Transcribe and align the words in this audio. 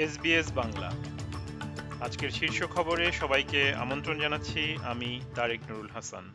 SBS 0.00 0.52
Bangla. 0.52 0.90
আজকের 2.00 2.30
শীর্ষ 2.30 2.62
খবরে 2.62 3.12
সবাইকে 3.12 3.74
আমন্ত্রণ 3.74 4.20
জানাচ্ছি, 4.20 4.76
আমি 4.82 5.20
তারেক 5.34 5.60
নুরুল 5.68 5.88
হাসান। 5.88 6.32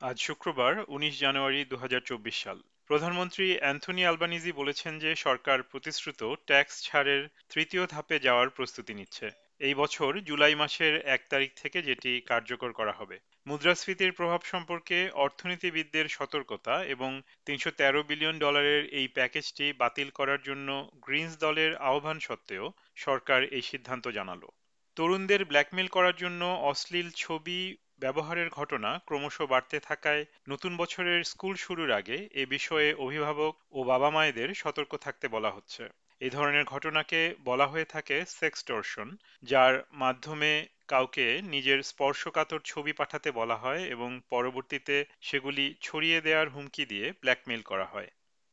আজ 0.00 0.20
শুক্রবার 0.20 0.84
১৯ 0.88 1.20
জানুয়ারি 1.20 1.64
দু 1.64 1.76
হাজার 1.76 2.00
চব্বিশ 2.00 2.44
সাল। 2.44 2.62
প্রধানমন্ত্রী 2.86 3.58
অ্যান্থনি 3.58 4.06
আলবানিজি 4.06 4.52
বলেছেন 4.52 4.98
যে 4.98 5.14
সরকার 5.14 5.62
প্রতিশ্রুত 5.62 6.34
ট্যাক্স 6.46 6.82
ছাড়ের 6.82 7.28
তৃতীয় 7.48 7.86
ধাপে 7.86 8.18
যাওয়ার 8.18 8.50
প্রস্তুতি 8.50 8.94
নিচ্ছে। 8.94 9.43
এই 9.60 9.74
বছর 9.74 10.10
জুলাই 10.20 10.54
মাসের 10.54 10.94
এক 11.06 11.22
তারিখ 11.28 11.50
থেকে 11.56 11.78
যেটি 11.82 12.20
কার্যকর 12.20 12.72
করা 12.72 12.92
হবে। 12.92 13.16
মুদ্রাস্ফীতির 13.46 14.12
প্রভাব 14.12 14.40
সম্পর্কে 14.42 14.98
অর্থনীতিবিদদের 15.14 16.06
সতর্কতা 16.08 16.74
এবং 16.84 17.10
তিনশো 17.46 17.70
তেরো 17.70 18.00
বিলিয়ন 18.02 18.36
ডলারের 18.38 18.82
এই 18.90 19.08
প্যাকেজটি 19.08 19.66
বাতিল 19.72 20.08
করার 20.10 20.40
জন্য 20.42 20.68
গ্রিনস 21.00 21.34
দলের 21.38 21.72
আহ্বান 21.82 22.18
সত্ত্বেও 22.20 22.64
সরকার 22.96 23.40
এই 23.44 23.62
সিদ্ধান্ত 23.62 24.04
জানালো। 24.08 24.48
তরুণদের 24.96 25.44
ব্ল্যাকমেল 25.44 25.88
করার 25.88 26.16
জন্য 26.16 26.42
অশ্লীল 26.62 27.08
ছবি 27.16 27.60
ব্যবহারের 28.00 28.48
ঘটনা 28.50 28.90
ক্রমশ 29.06 29.36
বাড়তে 29.42 29.76
থাকায় 29.80 30.22
নতুন 30.48 30.72
বছরের 30.76 31.20
স্কুল 31.24 31.54
শুরুর 31.56 31.90
আগে 31.90 32.16
এ 32.32 32.44
বিষয়ে 32.46 32.88
অভিভাবক 32.94 33.54
ও 33.70 33.78
বাবা 33.84 34.08
মায়েদের 34.10 34.48
সতর্ক 34.54 34.92
থাকতে 34.96 35.26
বলা 35.28 35.50
হচ্ছে। 35.50 35.84
এই 36.24 36.30
ধরনের 36.30 36.64
ঘটনাকে 36.64 37.20
বলা 37.44 37.66
হয়ে 37.66 37.84
থাকে 37.84 38.16
সেক্সটর্শন, 38.30 39.08
যার 39.42 39.74
মাধ্যমে 39.92 40.52
কাউকে 40.88 41.26
নিজের 41.44 41.78
স্পর্শকাতর 41.82 42.60
ছবি 42.64 42.92
পাঠাতে 42.92 43.28
বলা 43.30 43.56
হয় 43.56 43.82
এবং 43.84 44.10
পরবর্তীতে 44.30 44.96
সেগুলি 45.20 45.74
ছড়িয়ে 45.80 46.18
দেওয়ার 46.20 46.48
হুমকি 46.48 46.84
দিয়ে 46.86 47.06
ব্ল্যাকমেইল 47.22 47.62
করা 47.62 47.84
হয়। 47.84 48.10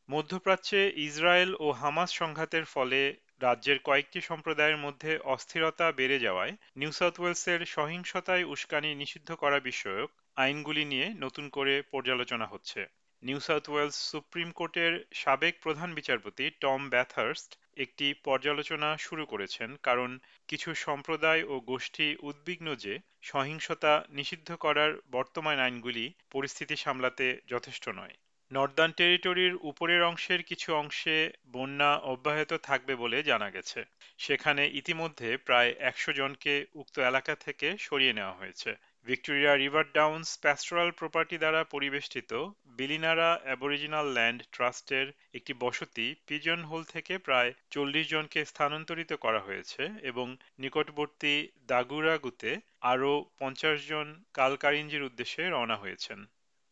মধ্যপ্রাচ্যে 0.09 0.81
ইসরায়েল 1.08 1.52
ও 1.59 1.68
হামাস 1.72 2.09
সংঘাতের 2.14 2.66
ফলে 2.66 3.00
রাজ্যের 3.42 3.80
কয়েকটি 3.80 4.20
সম্প্রদায়ের 4.22 4.78
মধ্যে 4.78 5.12
অস্থিরতা 5.26 5.88
বেড়ে 5.92 6.18
যাওয়ায় 6.20 6.53
নিউ 6.76 6.92
সাউথ 6.92 7.16
ওয়েলসের 7.20 7.62
সহিংসতায় 7.66 8.44
উস্কানি 8.44 8.90
নিষিদ্ধ 8.96 9.30
করা 9.34 9.59
বিষয়ক 9.59 10.09
আইনগুলি 10.38 10.84
নিয়ে 10.86 11.08
নতুন 11.20 11.46
করে 11.50 11.74
পর্যালোচনা 11.92 12.46
হচ্ছে। 12.46 12.81
নিউ 13.24 13.40
সাউথ 13.40 13.66
ওয়েলস 13.70 13.98
সুপ্রিম 14.12 14.50
কোর্টের 14.52 14.94
সাবেক 15.14 15.53
প্রধান 15.62 15.90
বিচারপতি 15.94 16.46
টম 16.59 16.81
ব্যাথার্স্ট 16.90 17.52
একটি 17.78 18.14
পর্যালোচনা 18.24 18.98
শুরু 18.98 19.26
করেছেন, 19.26 19.76
কারণ 19.84 20.20
কিছু 20.48 20.70
সম্প্রদায় 20.76 21.44
ও 21.44 21.60
গোষ্ঠী 21.60 22.16
উদ্বিগ্ন 22.22 22.76
যে 22.76 22.94
সহিংসতা 23.22 23.94
নিষিদ্ধ 24.10 24.56
করার 24.56 24.92
বর্তমান 25.12 25.58
আইনগুলি 25.60 26.06
পরিস্থিতি 26.32 26.76
সামলাতে 26.76 27.42
যথেষ্ট 27.48 27.90
নয়। 27.90 28.16
নর্দার্ন 28.52 28.92
টেরিটরির 28.92 29.56
উপরের 29.62 30.02
অংশের 30.04 30.44
কিছু 30.44 30.76
অংশে 30.76 31.18
বন্যা 31.48 31.92
অব্যাহত 31.98 32.54
থাকবে 32.64 32.96
বলে 32.96 33.24
জানা 33.24 33.50
গেছে। 33.50 33.80
সেখানে 34.18 34.64
ইতিমধ্যে 34.68 35.38
প্রায় 35.38 35.72
একশো 35.80 36.12
জনকে 36.14 36.66
উক্ত 36.74 37.00
এলাকা 37.00 37.36
থেকে 37.36 37.78
সরিয়ে 37.78 38.14
নেওয়া 38.14 38.34
হয়েছে। 38.34 38.72
Victoria 39.06 39.54
River 39.54 39.86
Downs 39.94 40.28
pastoral 40.44 40.90
property 40.92 41.36
দ্বারা 41.38 41.62
পরিবেষ্টিত 41.66 42.32
বিলিনারা 42.78 43.30
অ্যাবরিজিনাল 43.46 44.08
ল্যান্ড 44.14 44.40
ট্রাস্টের 44.52 45.08
একটি 45.34 45.54
বসতি 45.64 46.08
পিজন 46.28 46.60
হোল 46.64 46.82
থেকে 46.94 47.14
প্রায় 47.18 47.50
চল্লিশ 47.72 48.06
জনকে 48.08 48.40
স্থানান্তরিত 48.46 49.12
করা 49.16 49.42
হয়েছে 49.48 49.82
এবং 50.02 50.28
নিকটবর্তী 50.60 51.34
দাগুরাগুতে 51.68 52.52
আরও 52.92 53.12
পঞ্চাশ 53.40 53.78
জন 53.88 54.08
কালকারিঞ্জির 54.34 55.08
উদ্দেশ্যে 55.10 55.42
রওনা 55.46 55.78
হয়েছেন। 55.78 56.20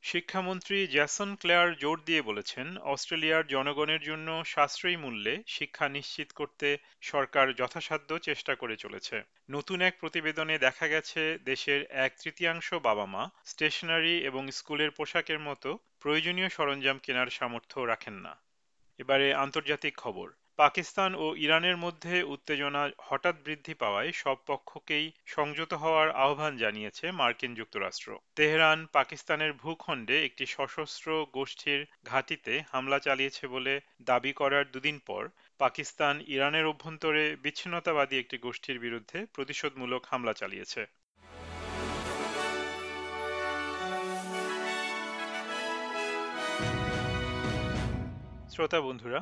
শিক্ষামন্ত্রী 0.03 0.88
জ্যাসন 0.88 1.36
ক্লেয়ার 1.36 1.75
জোর 1.75 2.02
দিয়ে 2.05 2.22
বলেছেন, 2.22 2.78
অস্ট্রেলিয়ার 2.78 3.47
জনগণের 3.47 4.02
জন্য 4.02 4.43
সাশ্রয়ী 4.45 4.95
মূল্যে 4.95 5.43
শিক্ষা 5.48 5.89
নিশ্চিত 5.89 6.32
করতে 6.32 6.77
সরকার 7.02 7.54
যথাসাধ্য 7.54 8.20
চেষ্টা 8.20 8.55
করে 8.55 8.77
চলেছে। 8.77 9.23
নতুন 9.49 9.82
এক 9.82 9.95
প্রতিবেদনে 9.99 10.59
দেখা 10.59 10.88
গেছে, 10.88 11.38
দেশের 11.45 11.86
এক 11.89 12.15
তৃতীয়াংশ 12.23 12.73
বাবা 12.73 13.05
মা 13.05 13.30
স্টেশনারি 13.45 14.17
এবং 14.17 14.52
স্কুলের 14.52 14.92
পোশাকের 14.92 15.39
মতো 15.39 15.80
প্রয়োজনীয় 15.99 16.49
সরঞ্জাম 16.49 16.98
কেনার 16.98 17.27
সামর্থ্য 17.27 17.80
রাখেন 17.82 18.14
না। 18.14 18.42
এবারে 18.99 19.33
আন্তর্জাতিক 19.33 19.98
খবর। 19.98 20.32
পাকিস্তান 20.64 21.11
ও 21.23 21.25
ইরানের 21.45 21.77
মধ্যে 21.77 22.15
উত্তেজনা 22.33 22.83
হঠাৎ 23.08 23.36
বৃদ্ধি 23.45 23.73
পাওয়ায় 23.73 24.11
সব 24.23 24.37
পক্ষকেই 24.47 25.05
সংযত 25.36 25.71
হওয়ার 25.73 26.08
আহ্বান 26.25 26.53
জানিয়েছে 26.64 27.05
মার্কিন 27.11 27.52
যুক্তরাষ্ট্র। 27.59 28.09
তেহরান 28.37 28.80
পাকিস্তানের 28.97 29.52
ভূখণ্ডে 29.53 30.15
একটি 30.27 30.45
সশস্ত্র 30.55 31.08
গোষ্ঠীর 31.37 31.81
ঘাঁটিতে 32.05 32.53
হামলা 32.71 32.99
চালিয়েছে 32.99 33.43
বলে 33.47 33.73
দাবি 34.02 34.31
করার 34.33 34.65
দুদিন 34.73 34.97
পর 35.08 35.23
পাকিস্তান 35.59 36.15
ইরানের 36.36 36.65
অভ্যন্তরে 36.71 37.23
বিচ্ছিন্নতাবাদী 37.43 38.15
একটি 38.20 38.37
গোষ্ঠীর 38.45 38.77
বিরুদ্ধে 38.80 39.20
প্রতিশোধমূলক 39.36 40.02
হামলা 40.11 40.33
চালিয়েছে। 40.33 40.81
শ্রোতা 48.53 48.80
বন্ধুরা 48.87 49.21